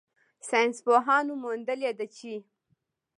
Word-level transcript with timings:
ساینسپوهانو 0.47 1.33
موندلې 1.43 1.91
ده 1.97 2.05
چې 2.15 2.33